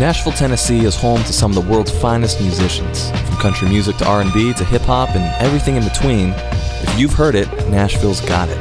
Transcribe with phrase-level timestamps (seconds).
[0.00, 4.06] Nashville, Tennessee is home to some of the world's finest musicians, from country music to
[4.06, 6.32] R&B to hip hop and everything in between.
[6.34, 8.56] If you've heard it, Nashville's got it.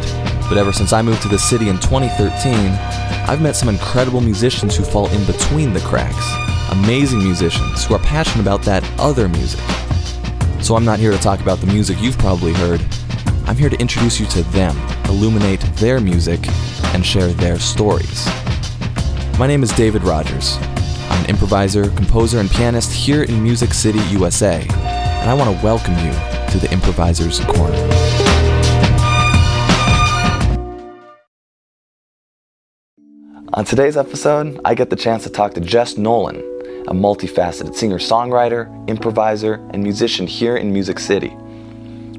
[0.49, 2.53] But ever since I moved to the city in 2013,
[3.29, 6.29] I've met some incredible musicians who fall in between the cracks.
[6.73, 9.61] Amazing musicians who are passionate about that other music.
[10.61, 12.85] So I'm not here to talk about the music you've probably heard.
[13.45, 16.41] I'm here to introduce you to them, illuminate their music,
[16.93, 18.25] and share their stories.
[19.39, 20.59] My name is David Rogers.
[21.29, 26.11] Improviser, composer, and pianist here in Music City, USA, and I want to welcome you
[26.49, 27.77] to the Improviser's Corner.
[33.53, 36.37] On today's episode, I get the chance to talk to Jess Nolan,
[36.87, 41.35] a multifaceted singer songwriter, improviser, and musician here in Music City.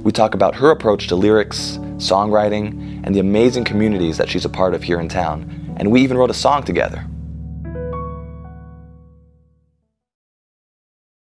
[0.03, 4.49] We talk about her approach to lyrics, songwriting, and the amazing communities that she's a
[4.49, 7.05] part of here in town, and we even wrote a song together.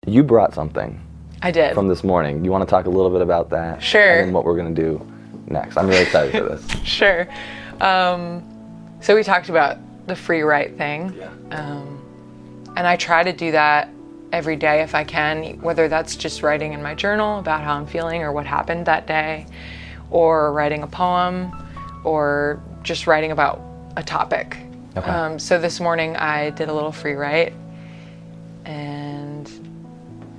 [0.08, 1.00] You brought something
[1.42, 1.74] I did.
[1.74, 2.44] from this morning.
[2.44, 3.82] You want to talk a little bit about that?
[3.82, 4.20] Sure.
[4.20, 5.06] And what we're going to do
[5.46, 5.76] next.
[5.76, 6.66] I'm really excited for this.
[6.84, 7.28] sure.
[7.80, 8.42] Um,
[9.00, 11.14] so we talked about the free write thing.
[11.16, 11.30] Yeah.
[11.50, 13.88] Um, and I try to do that
[14.32, 17.86] every day if I can, whether that's just writing in my journal about how I'm
[17.86, 19.46] feeling or what happened that day,
[20.10, 21.52] or writing a poem,
[22.04, 23.60] or just writing about
[23.96, 24.56] a topic.
[24.96, 25.10] Okay.
[25.10, 27.52] Um, so this morning I did a little free write,
[28.64, 29.17] and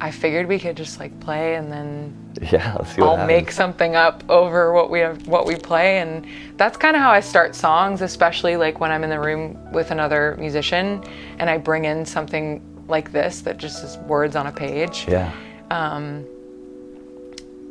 [0.02, 2.16] I figured we could just like play and then
[2.52, 6.26] Yeah, I'll make something up over what we have, what we play, and
[6.58, 9.92] that's kind of how I start songs, especially like when I'm in the room with
[9.92, 11.04] another musician,
[11.40, 15.06] and I bring in something like this that just is words on a page.
[15.08, 15.34] Yeah,
[15.70, 16.26] um,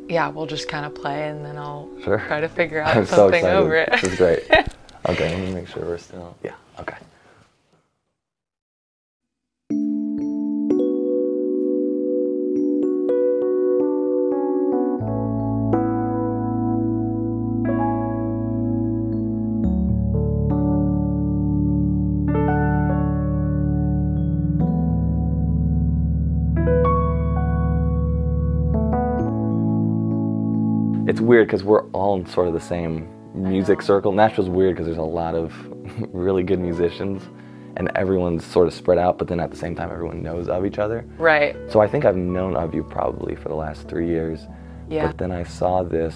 [0.07, 2.19] Yeah, we'll just kind of play, and then I'll sure.
[2.27, 3.57] try to figure out I'm so something excited.
[3.57, 3.89] over it.
[3.91, 4.43] This is great.
[5.09, 6.35] okay, let me make sure we're still.
[6.43, 6.97] Yeah, okay.
[31.39, 34.11] Weird because we're all in sort of the same music circle.
[34.11, 35.53] Nashville's weird because there's a lot of
[36.13, 37.23] really good musicians,
[37.77, 39.17] and everyone's sort of spread out.
[39.17, 41.05] But then at the same time, everyone knows of each other.
[41.17, 41.55] right.
[41.69, 44.41] So I think I've known of you probably for the last three years.
[44.89, 45.07] Yeah.
[45.07, 46.15] But then I saw this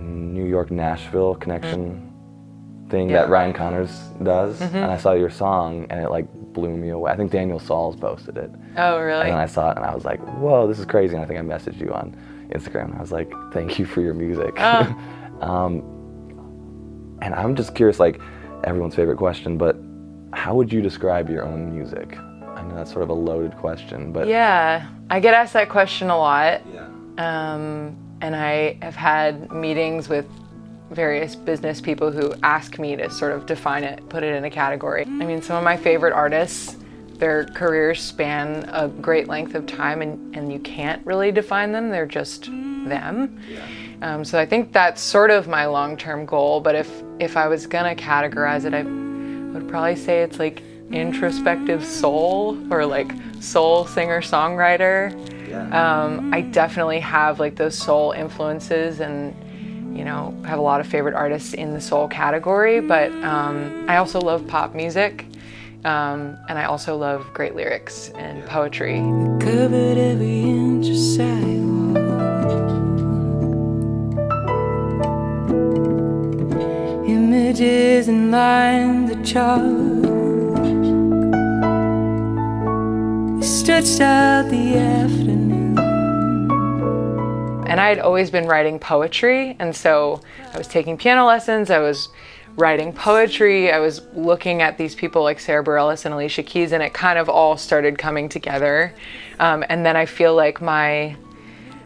[0.00, 2.88] New York Nashville connection mm-hmm.
[2.88, 3.22] thing Yeah.
[3.22, 3.90] that Ryan Connors
[4.22, 4.76] does, mm-hmm.
[4.76, 7.12] and I saw your song, and it like blew me away.
[7.12, 8.50] I think Daniel Sauls posted it.
[8.78, 9.22] Oh, really?
[9.22, 11.14] And then I saw it and I was like, whoa, this is crazy.
[11.14, 12.14] And I think I messaged you on
[12.52, 14.54] Instagram and I was like, thank you for your music.
[14.58, 15.40] Oh.
[15.40, 18.20] um, and I'm just curious, like
[18.64, 19.76] everyone's favorite question, but
[20.32, 22.16] how would you describe your own music?
[22.18, 26.10] I know that's sort of a loaded question, but yeah, I get asked that question
[26.10, 26.62] a lot.
[26.72, 26.88] Yeah.
[27.18, 30.26] Um, and I have had meetings with
[30.90, 34.50] various business people who ask me to sort of define it, put it in a
[34.50, 35.04] category.
[35.04, 36.76] I mean, some of my favorite artists,
[37.22, 41.88] their careers span a great length of time, and, and you can't really define them.
[41.88, 43.38] They're just them.
[44.02, 46.60] Um, so I think that's sort of my long-term goal.
[46.60, 46.90] But if
[47.20, 48.82] if I was gonna categorize it, I
[49.52, 55.14] would probably say it's like introspective soul or like soul singer-songwriter.
[55.72, 59.32] Um, I definitely have like those soul influences and
[59.96, 63.98] you know have a lot of favorite artists in the soul category but um, I
[63.98, 65.26] also love pop music
[65.84, 68.98] um, and I also love great lyrics and poetry.
[69.40, 71.96] Covered every inch of sidewalk.
[77.08, 79.60] Images and lines of chalk.
[83.40, 85.78] They stretched out the afternoon.
[87.66, 90.20] And I had always been writing poetry, and so
[90.52, 92.08] I was taking piano lessons, I was
[92.56, 96.82] writing poetry, I was looking at these people like Sara Bareilles and Alicia Keys, and
[96.82, 98.94] it kind of all started coming together.
[99.40, 101.16] Um, and then I feel like my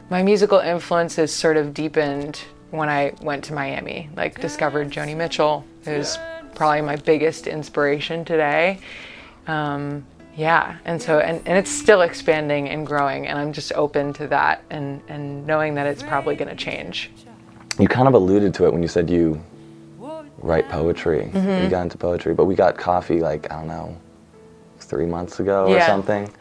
[0.08, 5.64] my musical influences sort of deepened when I went to Miami, like discovered Joni Mitchell,
[5.84, 6.16] who's
[6.54, 8.78] probably my biggest inspiration today.
[9.46, 10.06] Um,
[10.36, 14.26] yeah, and so and, and it's still expanding and growing, and I'm just open to
[14.28, 17.10] that and and knowing that it's probably going to change.
[17.78, 19.42] you kind of alluded to it when you said you
[20.38, 21.30] write poetry.
[21.32, 21.64] Mm-hmm.
[21.64, 23.96] You got into poetry, but we got coffee like, I don't know,
[24.78, 26.32] three months ago or something.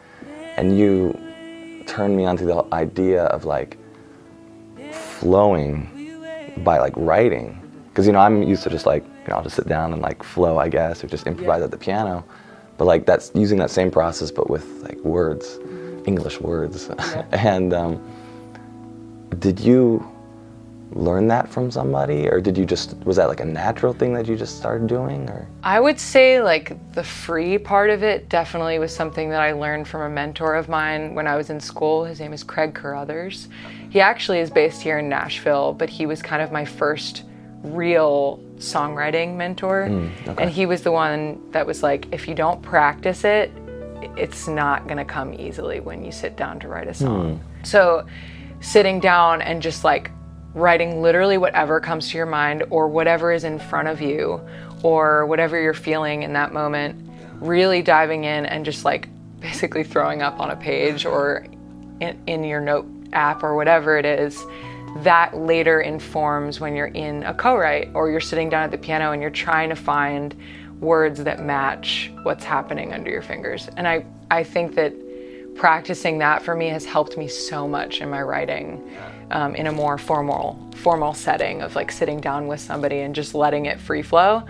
[0.56, 1.18] And you
[1.86, 3.78] turned me onto the idea of like
[4.92, 5.90] flowing
[6.58, 7.60] by like writing.
[7.88, 10.02] Because, you know, I'm used to just like, you know, I'll just sit down and
[10.02, 12.24] like flow, I guess, or just improvise at the piano.
[12.78, 15.58] but like that's using that same process but with like words,
[16.06, 16.88] English words.
[17.32, 18.00] and um,
[19.38, 20.06] did you
[20.92, 24.26] learn that from somebody, or did you just was that like a natural thing that
[24.26, 25.48] you just started doing, or?
[25.62, 29.88] I would say like the free part of it definitely was something that I learned
[29.88, 32.04] from a mentor of mine when I was in school.
[32.04, 33.48] His name is Craig Carruthers.
[33.90, 37.24] He actually is based here in Nashville, but he was kind of my first
[37.62, 39.88] real songwriting mentor.
[39.88, 40.44] Hmm, okay.
[40.44, 43.50] And he was the one that was like, if you don't practice it,
[44.16, 47.38] it's not gonna come easily when you sit down to write a song.
[47.38, 47.64] Hmm.
[47.64, 48.06] So
[48.60, 50.10] sitting down and just like
[50.56, 54.40] writing literally whatever comes to your mind or whatever is in front of you
[54.82, 56.98] or whatever you're feeling in that moment,
[57.40, 59.06] really diving in and just like
[59.38, 61.46] basically throwing up on a page or
[62.00, 64.42] in, in your note app or whatever it is,
[65.00, 69.12] that later informs when you're in a co-write or you're sitting down at the piano
[69.12, 70.34] and you're trying to find
[70.80, 73.68] words that match what's happening under your fingers.
[73.76, 74.94] And I, I think that
[75.54, 78.90] practicing that for me has helped me so much in my writing
[79.30, 83.34] um, in a more formal formal setting of like sitting down with somebody and just
[83.34, 84.42] letting it free flow.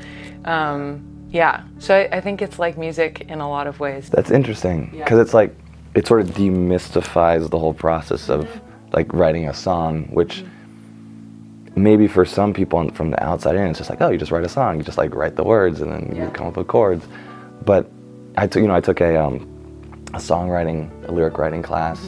[0.44, 4.10] Um, yeah, so I, I think it's like music in a lot of ways.
[4.10, 5.56] That's interesting because it's like
[5.94, 8.48] it sort of demystifies the whole process of
[8.92, 10.44] like writing a song, which
[11.74, 14.44] maybe for some people from the outside in, it's just like, oh, you just write
[14.44, 17.06] a song, you just like write the words and then you come up with chords.
[17.64, 17.90] But
[18.36, 19.52] I took, you know, I took a um,
[20.14, 22.00] a songwriting, a lyric writing class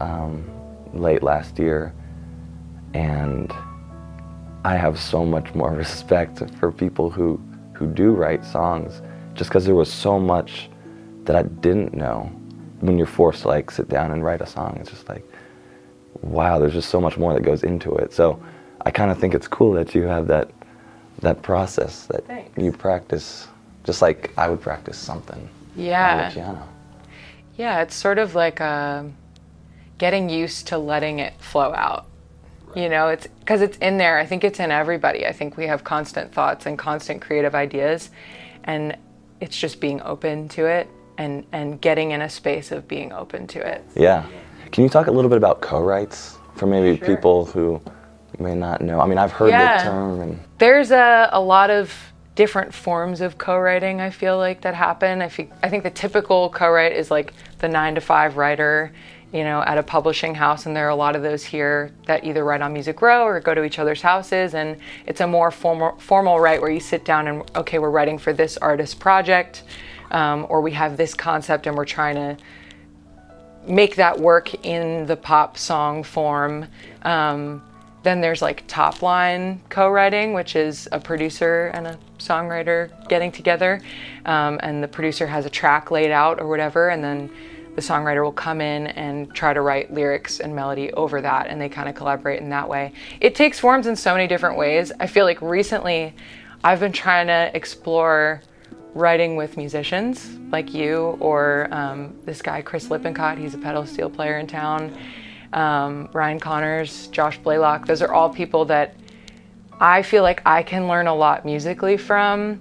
[0.00, 0.44] um,
[0.92, 1.92] late last year,
[2.94, 3.52] and
[4.64, 7.40] I have so much more respect for people who
[7.72, 9.00] who do write songs,
[9.34, 10.68] just because there was so much
[11.24, 12.30] that I didn't know.
[12.80, 15.24] When you're forced to like sit down and write a song, it's just like,
[16.22, 18.12] wow, there's just so much more that goes into it.
[18.12, 18.42] So
[18.86, 20.50] I kind of think it's cool that you have that
[21.20, 22.50] that process that Thanks.
[22.56, 23.48] you practice,
[23.84, 26.30] just like I would practice something Yeah.
[26.30, 26.66] piano.
[27.56, 29.04] Yeah, it's sort of like uh,
[30.00, 32.06] getting used to letting it flow out.
[32.74, 34.18] You know, it's because it's in there.
[34.18, 35.26] I think it's in everybody.
[35.26, 38.10] I think we have constant thoughts and constant creative ideas,
[38.64, 38.96] and
[39.40, 40.88] it's just being open to it
[41.18, 43.84] and and getting in a space of being open to it.
[43.94, 44.24] Yeah.
[44.72, 47.06] Can you talk a little bit about co-writes for maybe Sure.
[47.08, 47.80] people who
[48.38, 49.00] may not know?
[49.00, 49.78] I mean, I've heard Yeah.
[49.78, 51.92] the term and There's a, a lot of
[52.36, 55.20] different forms of co-writing I feel like that happen.
[55.20, 58.92] I think I think the typical co-write is like the nine to five writer,
[59.32, 62.24] you know, at a publishing house, and there are a lot of those here that
[62.24, 65.50] either write on Music Row or go to each other's houses, and it's a more
[65.50, 69.62] formal formal write where you sit down and okay, we're writing for this artist project,
[70.10, 72.36] um, or we have this concept and we're trying to
[73.66, 76.66] make that work in the pop song form.
[77.02, 77.62] Um,
[78.02, 83.80] then there's like top line co-writing, which is a producer and a songwriter getting together,
[84.24, 87.30] um, and the producer has a track laid out or whatever, and then
[87.74, 91.60] the songwriter will come in and try to write lyrics and melody over that, and
[91.60, 92.92] they kind of collaborate in that way.
[93.20, 94.92] It takes forms in so many different ways.
[95.00, 96.14] I feel like recently,
[96.62, 98.42] I've been trying to explore
[98.94, 103.38] writing with musicians like you or um, this guy Chris Lippincott.
[103.38, 104.96] He's a pedal steel player in town.
[105.52, 107.86] Um, Ryan Connors, Josh Blaylock.
[107.86, 108.94] Those are all people that
[109.80, 112.60] I feel like I can learn a lot musically from.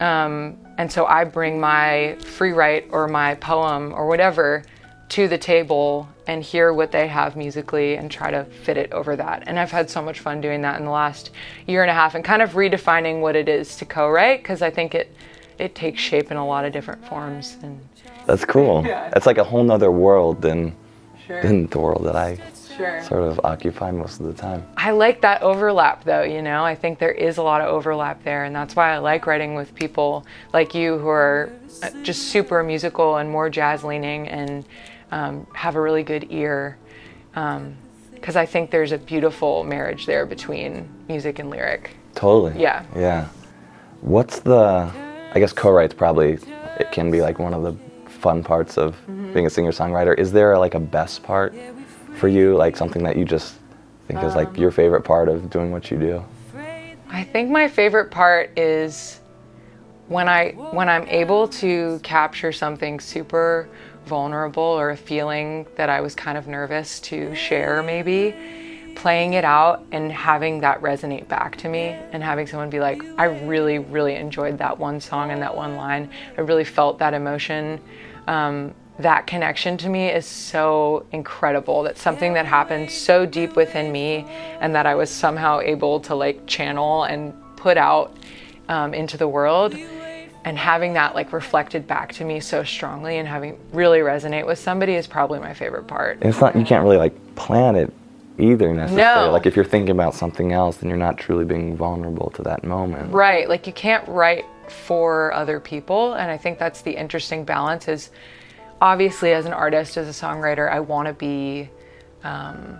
[0.00, 4.64] Um, and so I bring my free write or my poem or whatever
[5.10, 9.16] to the table and hear what they have musically and try to fit it over
[9.16, 9.42] that.
[9.46, 11.30] And I've had so much fun doing that in the last
[11.66, 14.70] year and a half and kind of redefining what it is to co-write because I
[14.70, 15.14] think it
[15.58, 17.80] it takes shape in a lot of different forms and
[18.26, 18.84] that's cool.
[18.86, 19.10] Yeah.
[19.16, 20.76] It's like a whole nother world than
[21.26, 21.42] sure.
[21.42, 22.38] than the world that I
[22.78, 23.02] sure.
[23.02, 24.64] sort of occupy most of the time.
[24.76, 26.64] I like that overlap though, you know.
[26.64, 29.54] I think there is a lot of overlap there and that's why I like writing
[29.54, 34.64] with people like you who are uh, just super musical and more jazz leaning and
[35.10, 36.78] um, have a really good ear.
[37.34, 41.96] Because I think there's a beautiful marriage there between music and lyric.
[42.14, 42.60] Totally.
[42.60, 42.84] Yeah.
[42.96, 43.28] Yeah.
[44.00, 44.90] What's the?
[45.34, 46.38] I guess co-writes probably
[46.80, 47.76] it can be like one of the
[48.10, 48.96] fun parts of
[49.28, 49.34] Mm-hmm.
[49.34, 50.18] being a singer-songwriter.
[50.18, 51.54] Is there like a best part
[52.18, 52.56] for you?
[52.56, 53.54] Like something that you just
[54.06, 56.24] think is Um, like your favorite part of doing what you do?
[57.10, 59.20] I think my favorite part is
[60.08, 63.68] when I when I'm able to capture something super
[64.06, 68.34] vulnerable or a feeling that I was kind of nervous to share maybe
[68.94, 73.02] playing it out and having that resonate back to me and having someone be like
[73.18, 77.14] I really really enjoyed that one song and that one line I really felt that
[77.14, 77.80] emotion
[78.26, 81.82] um, that connection to me is so incredible.
[81.82, 84.26] That's something that happened so deep within me,
[84.60, 88.16] and that I was somehow able to like channel and put out
[88.68, 89.74] um, into the world.
[90.44, 94.58] and having that like reflected back to me so strongly and having really resonate with
[94.58, 96.18] somebody is probably my favorite part.
[96.22, 97.92] It's not you can't really like plan it
[98.38, 99.26] either necessarily.
[99.26, 99.32] No.
[99.32, 102.64] Like if you're thinking about something else, then you're not truly being vulnerable to that
[102.64, 103.12] moment.
[103.12, 103.48] Right.
[103.48, 106.14] Like you can't write for other people.
[106.14, 108.10] And I think that's the interesting balance is
[108.80, 111.70] obviously as an artist, as a songwriter, I want to be,
[112.22, 112.78] um,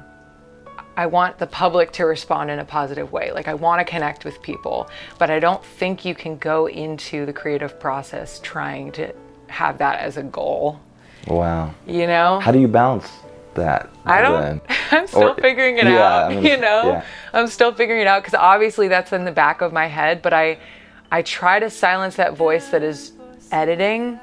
[0.97, 3.31] I want the public to respond in a positive way.
[3.33, 4.89] Like I want to connect with people,
[5.19, 9.13] but I don't think you can go into the creative process trying to
[9.49, 10.81] have that as a goal.
[11.27, 11.75] Wow.
[11.87, 12.41] You know?
[12.41, 13.11] How do you balance
[13.55, 13.91] that?
[14.05, 14.41] I don't.
[14.43, 14.61] then?
[14.91, 16.31] I'm still Or- figuring it yeah, out.
[16.31, 17.05] I mean, you know, yeah.
[17.33, 20.23] I'm still figuring it out because obviously that's in the back of my head.
[20.23, 20.59] But I,
[21.11, 23.13] I try to silence that voice that is
[23.53, 24.19] editing,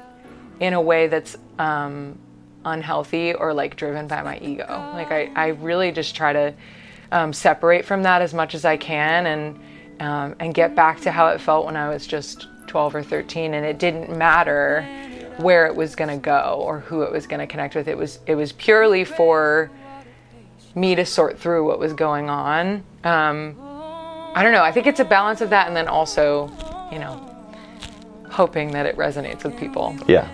[0.60, 2.18] in a way that's um,
[2.64, 4.66] unhealthy or like driven by my ego.
[4.92, 6.54] Like I, I really just try to
[7.12, 9.60] um, separate from that as much as I can and
[9.98, 13.54] um, and get back to how it felt when I was just 12 or 13,
[13.54, 14.82] and it didn't matter
[15.38, 17.88] where it was going to go or who it was going to connect with.
[17.88, 19.70] It was it was purely for
[20.74, 22.84] me to sort through what was going on.
[23.04, 23.56] Um,
[24.34, 24.62] I don't know.
[24.62, 26.50] I think it's a balance of that, and then also,
[26.92, 27.22] you know,
[28.28, 29.96] hoping that it resonates with people.
[30.06, 30.30] Yeah.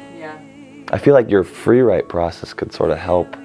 [0.93, 0.97] Yeah.
[0.97, 3.37] I feel like your free write process could sort of help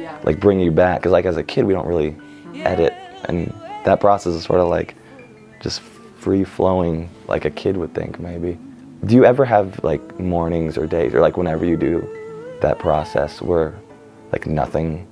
[0.00, 0.16] Yeah.
[0.24, 2.14] like bring you back because like as a kid we don't really
[2.62, 2.92] edit
[3.28, 3.52] and
[3.84, 4.94] that process is sort of like
[5.60, 5.80] just
[6.20, 8.56] free flowing like a kid would think maybe
[9.04, 12.06] do you ever have like mornings or days or like whenever you do
[12.60, 13.74] that process where
[14.32, 15.06] like nothing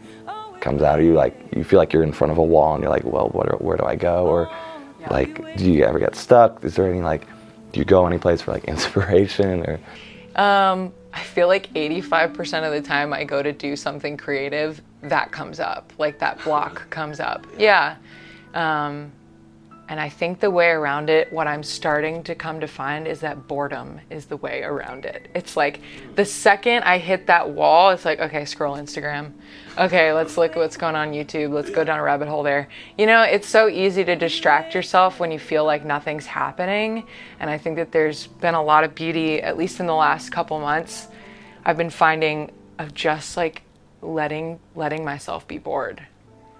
[0.60, 2.82] comes out of you like you feel like you're in front of a wall and
[2.82, 4.48] you're like well what, where do i go or
[5.10, 7.26] like do you ever get stuck is there any like
[7.72, 9.78] do you go any place for like inspiration or
[10.40, 15.30] Um, I feel like 85% of the time I go to do something creative, that
[15.30, 15.92] comes up.
[15.98, 17.46] Like that block comes up.
[17.58, 17.96] Yeah.
[18.54, 19.12] Um,
[19.88, 23.20] and I think the way around it, what I'm starting to come to find is
[23.20, 25.28] that boredom is the way around it.
[25.34, 25.80] It's like
[26.14, 29.32] the second I hit that wall, it's like, okay, scroll Instagram.
[29.76, 31.52] Okay, let's look at what's going on YouTube.
[31.52, 32.68] Let's go down a rabbit hole there.
[32.96, 37.06] You know, it's so easy to distract yourself when you feel like nothing's happening.
[37.40, 40.30] And I think that there's been a lot of beauty, at least in the last
[40.30, 41.08] couple months,
[41.64, 43.62] I've been finding of just like
[44.00, 46.06] letting letting myself be bored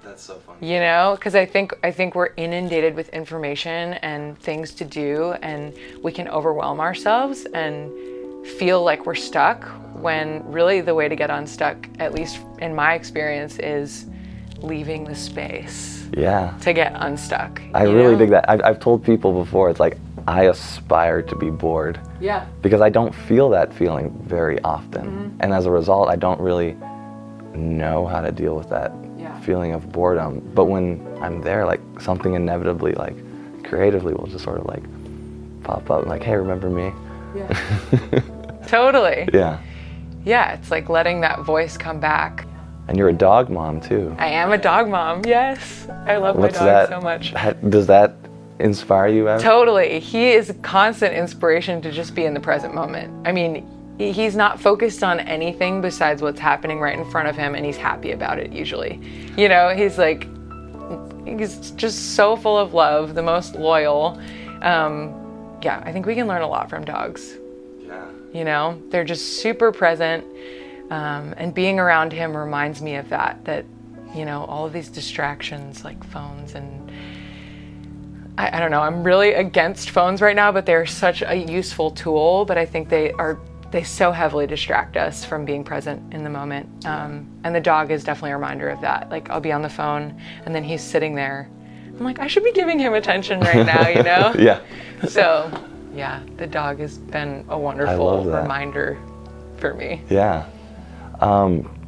[0.05, 0.57] That's so fun.
[0.61, 5.33] you know because i think i think we're inundated with information and things to do
[5.43, 7.91] and we can overwhelm ourselves and
[8.47, 12.95] feel like we're stuck when really the way to get unstuck at least in my
[12.95, 14.07] experience is
[14.59, 18.19] leaving the space yeah to get unstuck I really know?
[18.19, 18.49] dig that.
[18.51, 19.97] I've, I've told people before, it's like
[20.29, 25.05] I aspire to be bored yeah because I don't feel that feeling very often.
[25.07, 25.37] Mm-hmm.
[25.41, 26.77] And as a result, I don't really
[27.55, 29.02] know how to deal with that Yeah.
[29.43, 30.41] Feeling of boredom.
[30.55, 33.17] But when I'm there, like something inevitably, like
[33.65, 34.83] creatively, will just sort of like
[35.65, 36.93] pop up, like, hey, remember me?
[38.67, 39.59] totally Yeah.
[40.25, 42.47] yeah it's like letting that voice come back
[42.89, 44.15] And you're a dog mom too.
[44.19, 46.89] i am a dog mom yes i love What's my dog that?
[46.91, 47.35] so much
[47.71, 48.15] Does that
[48.59, 49.43] inspire you ever?
[49.43, 49.99] Totally.
[49.99, 53.27] He is a constant inspiration to just be in the present moment.
[53.27, 53.67] I mean,
[53.99, 57.65] he- he's not focused on anything besides what's happening right in front of him, and
[57.65, 59.01] he's happy about it usually.
[59.37, 60.27] You know, he's like,
[61.25, 64.21] he's just so full of love, the most loyal.
[64.63, 65.15] Um,
[65.63, 67.37] yeah, I think we can learn a lot from dogs.
[67.81, 68.05] Yeah.
[68.33, 70.25] You know, they're just super present.
[70.91, 73.65] Um, and being around him reminds me of that, that,
[74.15, 76.93] you know, all of these distractions like phones and
[78.37, 81.91] I, I don't know, I'm really against phones right now, but they're such a useful
[81.91, 83.39] tool, but I think they are,
[83.73, 86.87] they so heavily distract us from being present in the moment.
[86.87, 89.09] Um, and the dog is definitely a reminder of that.
[89.11, 91.49] Like I'll be on the phone and then he's sitting there.
[91.89, 94.35] I'm like, I should be giving him attention right now, you know?
[94.39, 94.61] Yeah.
[95.09, 95.51] So,
[95.95, 98.99] yeah, the dog has been a wonderful reminder
[99.57, 100.03] for me.
[100.11, 100.47] Yeah.
[101.21, 101.79] Um,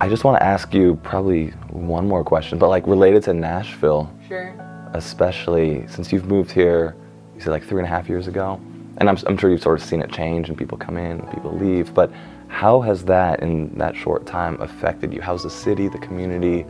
[0.00, 4.10] I just want to ask you probably one more question, but like related to Nashville,
[4.26, 4.54] Sure.
[4.94, 6.96] especially since you've moved here,
[7.34, 8.60] you said like three and a half years ago,
[8.98, 11.30] and I'm, I'm sure you've sort of seen it change and people come in, and
[11.30, 12.10] people leave, but
[12.48, 15.20] how has that in that short time affected you?
[15.20, 16.64] How's the city, the community,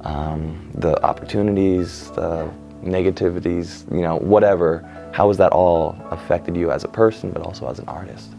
[0.00, 2.50] um, the opportunities, the
[2.82, 4.88] negativities, you know, whatever?
[5.12, 8.30] How has that all affected you as a person, but also as an artist?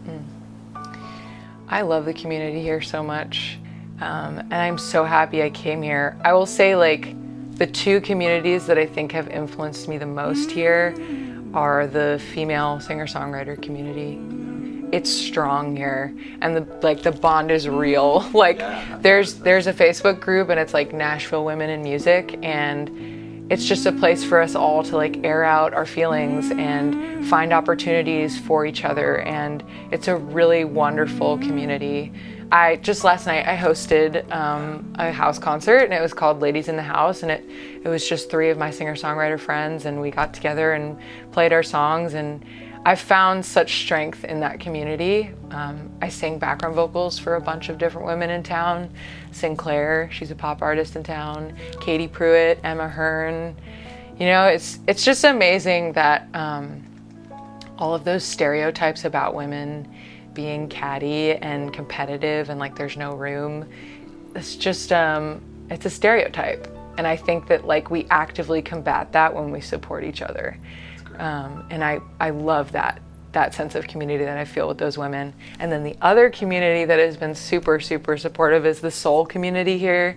[1.68, 3.58] I love the community here so much.
[4.00, 6.16] Um, and I'm so happy I came here.
[6.24, 7.14] I will say, like,
[7.56, 10.94] the two communities that I think have influenced me the most here
[11.56, 14.20] are the female singer songwriter community.
[14.94, 18.20] It's strong here, and the like the bond is real.
[18.34, 18.58] Like,
[19.02, 22.90] there's there's a Facebook group, and it's like Nashville Women in Music, and
[23.50, 27.52] it's just a place for us all to like air out our feelings and find
[27.52, 32.12] opportunities for each other and it's a really wonderful community
[32.52, 36.68] i just last night i hosted um, a house concert and it was called ladies
[36.68, 37.44] in the house and it,
[37.82, 40.98] it was just three of my singer songwriter friends and we got together and
[41.32, 42.44] played our songs and
[42.86, 45.32] I've found such strength in that community.
[45.50, 48.88] Um, I sing background vocals for a bunch of different women in town.
[49.32, 51.56] Sinclair, she's a pop artist in town.
[51.80, 53.56] Katie Pruitt, Emma Hearn.
[54.20, 56.80] You know, it's it's just amazing that um,
[57.76, 59.92] all of those stereotypes about women
[60.36, 63.68] being catty and competitive and like there's no room.
[64.36, 65.40] It's just um,
[65.70, 70.04] it's a stereotype, and I think that like we actively combat that when we support
[70.04, 70.56] each other.
[71.18, 73.00] Um, and I, I love that
[73.32, 75.34] that sense of community that I feel with those women.
[75.58, 79.76] And then the other community that has been super, super supportive is the soul community
[79.76, 80.16] here,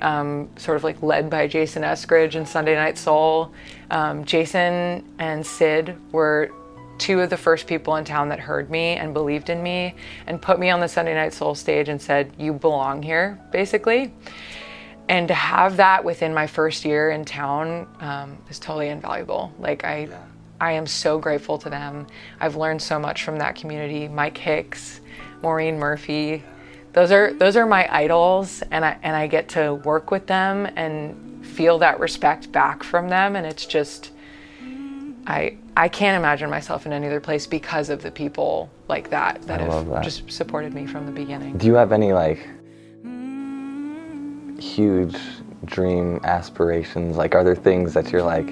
[0.00, 3.52] um, sort of like led by Jason Eskridge and Sunday Night Soul.
[3.90, 6.52] Um, Jason and Sid were
[7.00, 9.94] two of the first people in town that heard me and believed in me
[10.26, 14.12] and put me on the Sunday Night Soul stage and said, You belong here, basically.
[15.08, 19.52] And to have that within my first year in town um, is totally invaluable.
[19.58, 20.04] Like, I.
[20.04, 20.22] Yeah
[20.60, 22.06] I am so grateful to them.
[22.38, 24.08] I've learned so much from that community.
[24.08, 25.00] Mike Hicks,
[25.42, 26.44] Maureen Murphy,
[26.92, 30.68] those are those are my idols, and I and I get to work with them
[30.76, 34.10] and feel that respect back from them, and it's just.
[35.30, 39.42] I I can't imagine myself in any other place because of the people like that
[39.42, 40.02] that I have that.
[40.02, 41.56] just supported me from the beginning.
[41.56, 42.48] Do you have any like
[44.58, 45.16] huge
[45.64, 47.16] dream aspirations?
[47.16, 48.48] Like, are there things that you're like,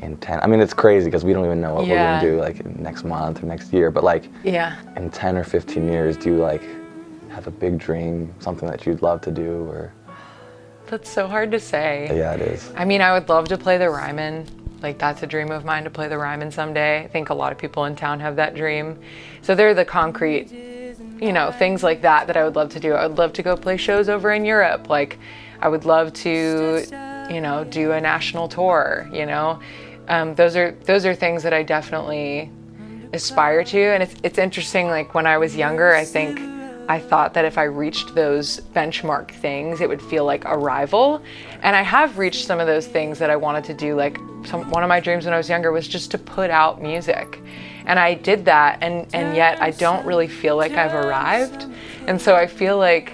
[0.00, 1.92] in 10 i mean it's crazy because we don't even know what yeah.
[1.92, 5.36] we're going to do like next month or next year but like yeah in 10
[5.36, 6.62] or 15 years do you like
[7.30, 9.92] have a big dream something that you'd love to do or
[10.86, 13.76] that's so hard to say yeah it is i mean i would love to play
[13.76, 14.46] the ryman
[14.82, 17.52] like that's a dream of mine to play the ryman someday i think a lot
[17.52, 18.98] of people in town have that dream
[19.42, 20.50] so they're the concrete
[21.20, 23.42] you know things like that that i would love to do i would love to
[23.42, 25.18] go play shows over in europe like
[25.60, 26.84] i would love to
[27.30, 29.58] you know do a national tour you know
[30.08, 32.50] um, those are those are things that I definitely
[33.12, 33.78] aspire to.
[33.78, 34.88] And it's it's interesting.
[34.88, 36.38] Like when I was younger, I think
[36.88, 41.22] I thought that if I reached those benchmark things, it would feel like a rival.
[41.62, 43.94] And I have reached some of those things that I wanted to do.
[43.94, 46.80] Like some, one of my dreams when I was younger was just to put out
[46.80, 47.40] music.
[47.84, 51.66] And I did that, and, and yet I don't really feel like I've arrived.
[52.06, 53.12] And so I feel like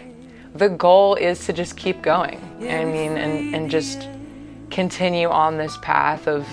[0.55, 2.41] the goal is to just keep going.
[2.61, 4.09] I mean, and, and just
[4.71, 6.47] continue on this path of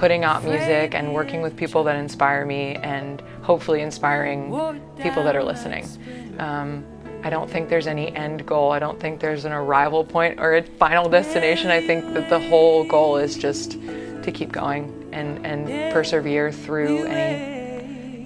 [0.00, 4.50] putting out music and working with people that inspire me and hopefully inspiring
[5.02, 5.86] people that are listening.
[6.38, 6.82] Um,
[7.22, 8.72] I don't think there's any end goal.
[8.72, 11.70] I don't think there's an arrival point or a final destination.
[11.70, 17.04] I think that the whole goal is just to keep going and, and persevere through
[17.04, 17.60] any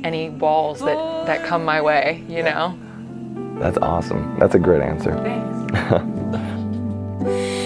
[0.04, 2.78] any walls that, that come my way, you know?
[3.58, 4.38] That's awesome.
[4.38, 5.12] That's a great answer.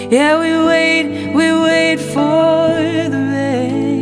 [0.09, 2.69] yeah, we wait, we wait for
[3.09, 3.98] the rain.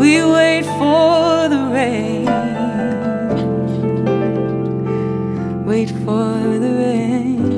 [0.00, 2.24] We wait for the rain.
[5.66, 7.49] Wait for the rain.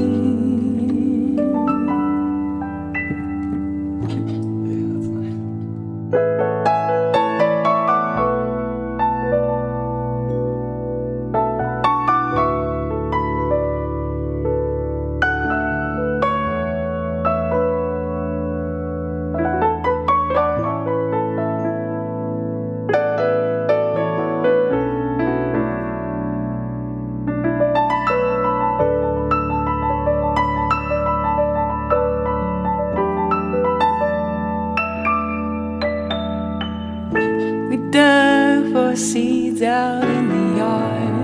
[39.63, 41.17] out in the yard,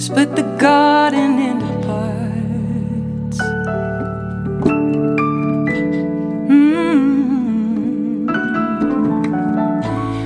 [0.00, 3.38] split the garden into parts.
[6.50, 6.74] Mm.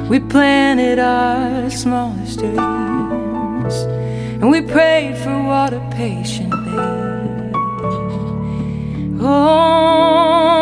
[0.08, 3.74] We planted our smallest dreams,
[4.40, 6.78] and we prayed for water patiently.
[9.22, 10.59] Oh.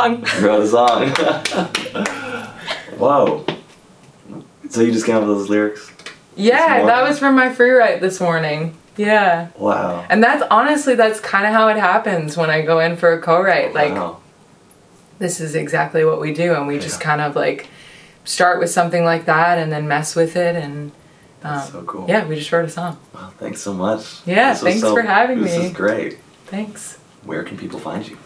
[0.00, 0.24] Song.
[0.42, 1.08] wrote a song.
[2.98, 3.44] Whoa.
[4.68, 5.92] So you just came up with those lyrics?
[6.36, 8.76] Yeah, that was from my free write this morning.
[8.96, 9.48] Yeah.
[9.56, 10.06] Wow.
[10.08, 13.20] And that's honestly, that's kind of how it happens when I go in for a
[13.20, 13.74] co-write.
[13.74, 14.20] Like, wow.
[15.18, 17.68] this is exactly what we do, and we just kind of like
[18.24, 20.92] start with something like that, and then mess with it, and
[21.42, 22.06] um, That's so cool.
[22.08, 22.98] yeah, we just wrote a song.
[23.14, 24.26] Wow, thanks so much.
[24.26, 25.58] Yeah, thanks for having this me.
[25.58, 26.18] This is great.
[26.46, 26.98] Thanks.
[27.24, 28.18] Where can people find you?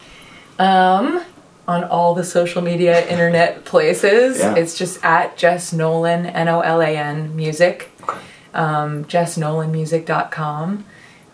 [0.58, 1.24] Um,
[1.66, 4.54] on all the social media internet places, Yeah.
[4.56, 7.90] it's just at Jess Nolan N O L A N music.
[8.02, 8.18] Okay.
[8.52, 10.84] Um, JessNolanMusic.com.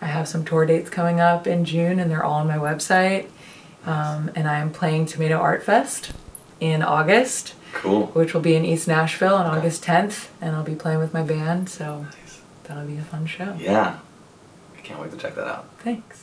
[0.01, 3.27] I have some tour dates coming up in June, and they're all on my website.
[3.85, 6.11] Um, and I am playing Tomato Art Fest
[6.59, 8.07] in August, Cool.
[8.07, 9.57] which will be in East Nashville on Okay.
[9.57, 12.05] August 10th, and I'll be playing with my band, so
[12.63, 13.55] that'll be a fun show.
[13.59, 13.97] Yeah.
[14.77, 15.65] I can't wait to check that out.
[15.83, 16.20] Thanks.